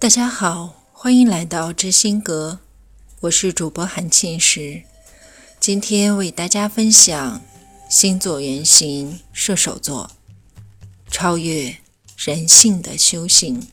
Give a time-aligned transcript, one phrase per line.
[0.00, 2.60] 大家好，欢迎来到知心阁，
[3.20, 4.84] 我是主播韩庆石。
[5.60, 7.42] 今天为大家分享
[7.90, 10.10] 星座原型射手座，
[11.10, 11.76] 超越
[12.16, 13.68] 人性的修行。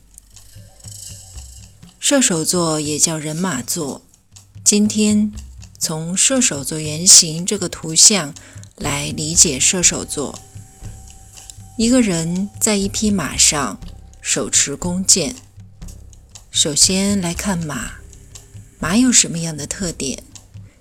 [1.98, 4.02] 射手座也叫人马座。
[4.62, 5.32] 今天
[5.78, 8.34] 从射手座原型这个图像
[8.76, 10.38] 来理解射手座。
[11.78, 13.80] 一个人在一匹马上，
[14.20, 15.34] 手持弓箭。
[16.60, 17.92] 首先来看马，
[18.80, 20.24] 马有什么样的特点？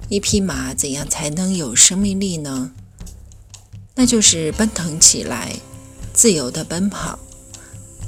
[0.09, 2.72] 一匹马怎样才能有生命力呢？
[3.94, 5.58] 那就是奔腾起来，
[6.13, 7.20] 自由的奔跑。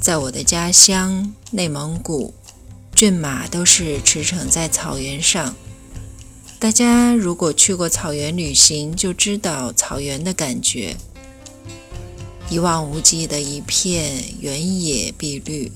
[0.00, 2.34] 在我的家乡内蒙古，
[2.92, 5.54] 骏马都是驰骋在草原上。
[6.58, 10.96] 大家如果去过草原旅行，就知道草原的感觉：
[12.50, 15.70] 一望无际的一片原野碧绿。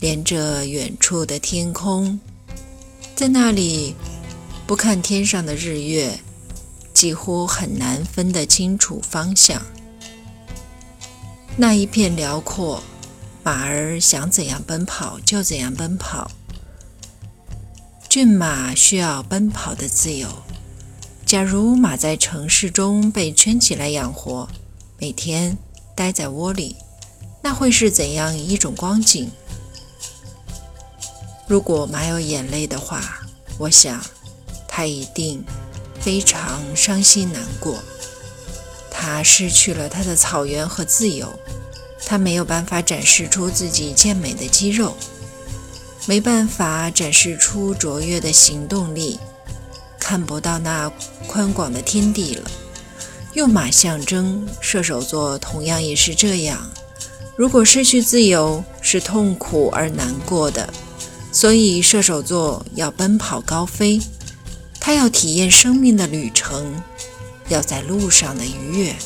[0.00, 2.20] 连着远处的天空，
[3.16, 3.96] 在那里
[4.66, 6.20] 不看天上的日月，
[6.94, 9.60] 几乎很难分得清楚方向。
[11.56, 12.80] 那一片辽阔，
[13.42, 16.30] 马儿想怎样奔跑就怎样奔跑。
[18.08, 20.28] 骏马需要奔跑的自由。
[21.26, 24.48] 假如马在城市中被圈起来养活，
[24.98, 25.58] 每天
[25.96, 26.76] 待在窝里，
[27.42, 29.28] 那会是怎样一种光景？
[31.48, 34.04] 如果马有眼泪的话，我想，
[34.68, 35.42] 它一定
[35.98, 37.82] 非常伤心难过。
[38.90, 41.26] 它失去了它的草原和自由，
[42.04, 44.94] 它没有办法展示出自己健美的肌肉，
[46.04, 49.18] 没办法展示出卓越的行动力，
[49.98, 50.92] 看不到那
[51.26, 52.50] 宽广的天地了。
[53.32, 56.70] 用马象征射手座，同样也是这样。
[57.36, 60.68] 如果失去自由，是痛苦而难过的。
[61.30, 64.00] 所以，射手座要奔跑高飞，
[64.80, 66.82] 他要体验生命的旅程，
[67.48, 68.96] 要在路上的愉悦。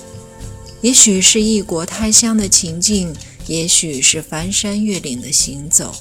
[0.80, 3.14] 也许是异国他乡的情境，
[3.46, 5.94] 也许是翻山越岭的行走。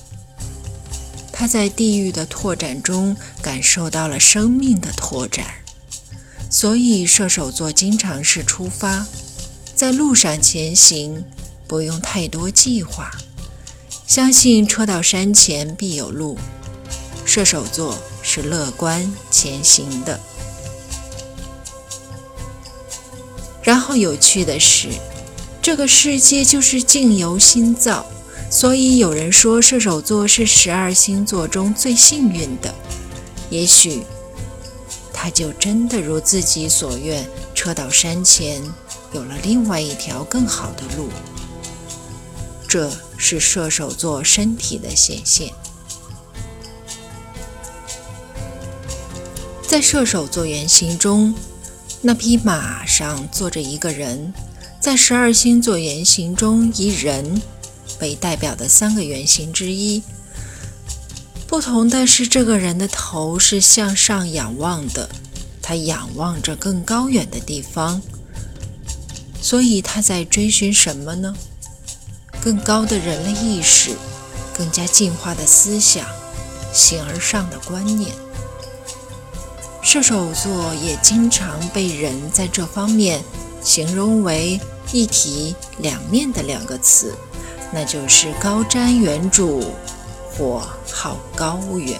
[1.31, 5.45] 他在地狱的拓展中感受到了生命的拓展。
[6.49, 9.07] 所以，射手座经常是出发，
[9.73, 11.25] 在路上前行，
[11.67, 13.11] 不用太多计划。
[14.11, 16.37] 相信车到山前必有路。
[17.23, 20.19] 射手座是乐观前行的。
[23.63, 24.89] 然后有趣的是，
[25.61, 28.05] 这个世界就是境由心造，
[28.49, 32.75] 所以有人说射手座是十二星座中最幸运的。
[33.49, 34.03] 也许
[35.13, 38.61] 他就真的如自己所愿，车到山前
[39.13, 41.07] 有了另外一条更好的路。
[42.71, 45.49] 这是射手座身体的显现。
[49.67, 51.35] 在射手座原型中，
[52.01, 54.33] 那匹马上坐着一个人。
[54.79, 57.41] 在十二星座原型中，以人
[57.99, 60.01] 为代表的三个原型之一。
[61.47, 65.09] 不同的是，这个人的头是向上仰望的，
[65.61, 68.01] 他仰望着更高远的地方。
[69.41, 71.35] 所以他在追寻什么呢？
[72.41, 73.95] 更高的人类意识，
[74.57, 76.05] 更加进化的思想，
[76.73, 78.11] 形而上的观念。
[79.83, 83.23] 射手座也经常被人在这方面
[83.63, 84.59] 形容为
[84.91, 87.15] 一体两面的两个词，
[87.71, 89.63] 那就是高瞻远瞩
[90.31, 91.99] 或好高骛远。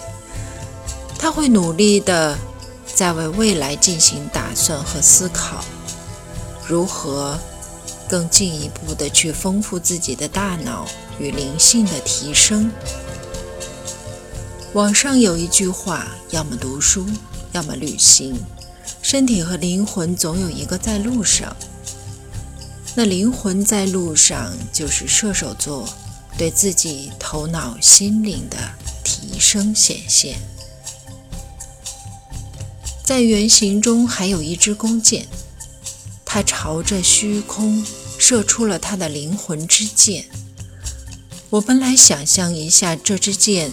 [1.18, 2.36] 他会努力的
[2.94, 5.64] 在为未来进行打算和思考，
[6.66, 7.38] 如何。
[8.12, 10.86] 更进一步的去丰富自己的大脑
[11.18, 12.70] 与灵性的提升。
[14.74, 17.06] 网上有一句话：要么读书，
[17.52, 18.38] 要么旅行。
[19.00, 21.56] 身体和灵魂总有一个在路上。
[22.94, 25.88] 那灵魂在路上，就是射手座
[26.36, 28.58] 对自己头脑心灵的
[29.02, 30.36] 提升显现。
[33.02, 35.26] 在原型中还有一支弓箭，
[36.26, 37.82] 它朝着虚空。
[38.22, 40.26] 射出了他的灵魂之箭。
[41.50, 43.72] 我本来想象一下，这支箭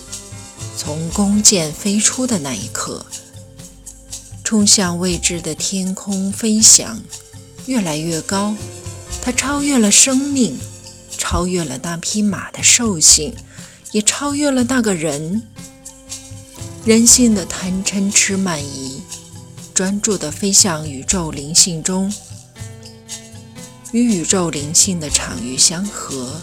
[0.76, 3.06] 从弓箭飞出的那一刻，
[4.44, 7.00] 冲向未知的天空飞翔，
[7.68, 8.56] 越来越高。
[9.22, 10.58] 它超越了生命，
[11.16, 13.36] 超越了那匹马的兽性，
[13.92, 15.44] 也超越了那个人。
[16.86, 19.04] 人性的贪嗔痴慢疑，
[19.76, 22.12] 专注地飞向宇宙灵性中。
[23.92, 26.42] 与宇宙灵性的场域相合，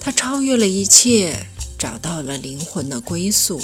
[0.00, 1.46] 它超越了一切，
[1.76, 3.60] 找到了灵魂的归宿。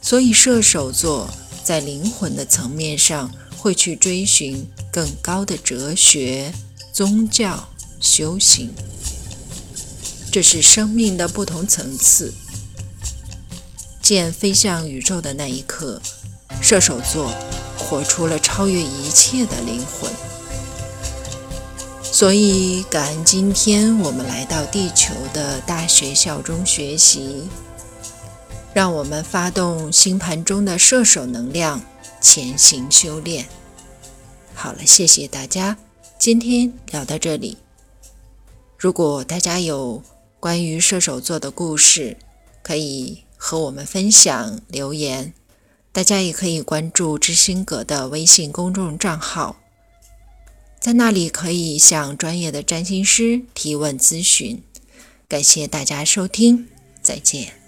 [0.00, 1.28] 所以，射手座
[1.62, 6.52] 在灵魂的层面上会去追寻更高的哲学、
[6.92, 7.68] 宗教、
[8.00, 8.72] 修行。
[10.32, 12.32] 这是生命的不同层次。
[14.02, 16.00] 剑飞向宇宙的那一刻，
[16.60, 17.30] 射手座
[17.78, 20.10] 活出了超越一切的灵魂。
[22.14, 27.48] 所以，感恩今天我们来到地球的大学校中学习。
[28.72, 31.82] 让我们发动星盘中的射手能量，
[32.20, 33.46] 前行修炼。
[34.54, 35.76] 好了，谢谢大家，
[36.16, 37.58] 今天聊到这里。
[38.78, 40.00] 如果大家有
[40.38, 42.16] 关于射手座的故事，
[42.62, 45.34] 可以和我们分享留言。
[45.90, 49.56] 大家也可以关注知心阁的微信公众账号，
[50.84, 54.62] 在那里可以向专业的占星师提问咨询。
[55.26, 56.68] 感谢大家收听，
[57.00, 57.63] 再见。